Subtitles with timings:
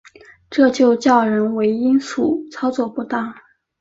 [0.49, 3.35] 这就叫人为因素操作不当